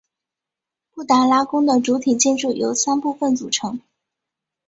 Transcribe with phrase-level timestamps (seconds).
[0.95, 3.79] 布达拉宫的主体建筑由三部分组成。